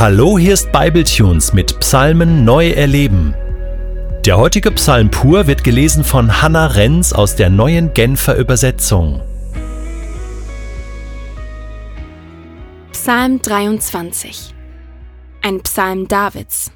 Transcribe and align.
Hallo, 0.00 0.38
hier 0.38 0.54
ist 0.54 0.70
Bibletunes 0.70 1.52
mit 1.52 1.80
Psalmen 1.80 2.44
neu 2.44 2.70
erleben. 2.70 3.34
Der 4.24 4.38
heutige 4.38 4.70
Psalm 4.70 5.10
pur 5.10 5.48
wird 5.48 5.64
gelesen 5.64 6.04
von 6.04 6.40
Hannah 6.40 6.68
Renz 6.68 7.12
aus 7.12 7.34
der 7.34 7.50
neuen 7.50 7.92
Genfer 7.94 8.36
Übersetzung. 8.36 9.20
Psalm 12.92 13.42
23 13.42 14.54
Ein 15.42 15.62
Psalm 15.62 16.06
Davids 16.06 16.70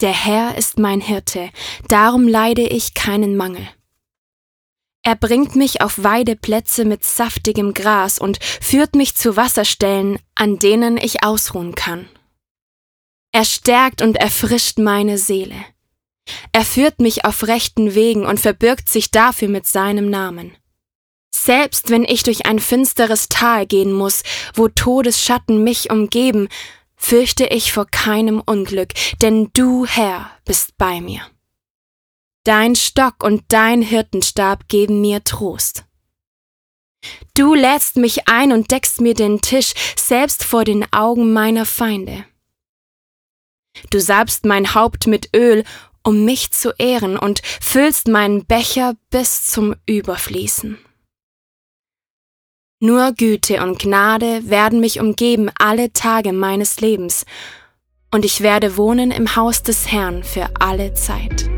Der 0.00 0.14
Herr 0.14 0.56
ist 0.56 0.78
mein 0.78 1.02
Hirte, 1.02 1.50
darum 1.88 2.26
leide 2.26 2.62
ich 2.62 2.94
keinen 2.94 3.36
Mangel. 3.36 3.68
Er 5.04 5.16
bringt 5.16 5.56
mich 5.56 5.80
auf 5.80 6.04
Weideplätze 6.04 6.84
mit 6.84 7.04
saftigem 7.04 7.74
Gras 7.74 8.18
und 8.18 8.38
führt 8.42 8.94
mich 8.94 9.16
zu 9.16 9.36
Wasserstellen, 9.36 10.18
an 10.34 10.58
denen 10.58 10.96
ich 10.96 11.24
ausruhen 11.24 11.74
kann. 11.74 12.08
Er 13.32 13.44
stärkt 13.44 14.02
und 14.02 14.16
erfrischt 14.16 14.78
meine 14.78 15.18
Seele. 15.18 15.56
Er 16.52 16.64
führt 16.64 17.00
mich 17.00 17.24
auf 17.24 17.48
rechten 17.48 17.94
Wegen 17.94 18.26
und 18.26 18.38
verbirgt 18.38 18.88
sich 18.88 19.10
dafür 19.10 19.48
mit 19.48 19.66
seinem 19.66 20.08
Namen. 20.08 20.54
Selbst 21.34 21.90
wenn 21.90 22.04
ich 22.04 22.22
durch 22.22 22.46
ein 22.46 22.60
finsteres 22.60 23.28
Tal 23.28 23.66
gehen 23.66 23.92
muss, 23.92 24.22
wo 24.54 24.68
Todesschatten 24.68 25.64
mich 25.64 25.90
umgeben, 25.90 26.48
fürchte 26.94 27.46
ich 27.46 27.72
vor 27.72 27.86
keinem 27.86 28.40
Unglück, 28.40 28.90
denn 29.22 29.50
du, 29.54 29.86
Herr, 29.86 30.30
bist 30.44 30.76
bei 30.78 31.00
mir. 31.00 31.22
Dein 32.44 32.74
Stock 32.74 33.22
und 33.22 33.44
dein 33.48 33.82
Hirtenstab 33.82 34.68
geben 34.68 35.00
mir 35.00 35.22
Trost. 35.22 35.84
Du 37.34 37.54
lädst 37.54 37.96
mich 37.96 38.28
ein 38.28 38.52
und 38.52 38.70
deckst 38.70 39.00
mir 39.00 39.14
den 39.14 39.40
Tisch, 39.40 39.74
selbst 39.96 40.44
vor 40.44 40.64
den 40.64 40.84
Augen 40.92 41.32
meiner 41.32 41.66
Feinde. 41.66 42.24
Du 43.90 44.00
salbst 44.00 44.44
mein 44.44 44.74
Haupt 44.74 45.06
mit 45.06 45.30
Öl, 45.34 45.64
um 46.02 46.24
mich 46.24 46.50
zu 46.50 46.72
ehren, 46.78 47.16
und 47.16 47.42
füllst 47.60 48.08
meinen 48.08 48.44
Becher 48.44 48.96
bis 49.10 49.46
zum 49.46 49.76
Überfließen. 49.86 50.78
Nur 52.80 53.12
Güte 53.12 53.62
und 53.62 53.78
Gnade 53.78 54.50
werden 54.50 54.80
mich 54.80 54.98
umgeben 54.98 55.48
alle 55.56 55.92
Tage 55.92 56.32
meines 56.32 56.80
Lebens, 56.80 57.24
und 58.10 58.24
ich 58.24 58.40
werde 58.40 58.76
wohnen 58.76 59.12
im 59.12 59.36
Haus 59.36 59.62
des 59.62 59.90
Herrn 59.90 60.24
für 60.24 60.50
alle 60.58 60.92
Zeit. 60.92 61.48